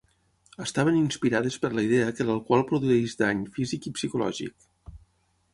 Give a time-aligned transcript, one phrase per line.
[0.63, 4.71] Estaven inspirades per la idea que l'alcohol produeix dany físic i psicològic.